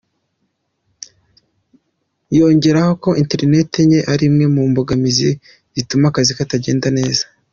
[2.37, 5.29] Yongeraho ko na internet nke ari imwe mu mbogamizi
[5.75, 7.23] zituma akazi katagenda neza.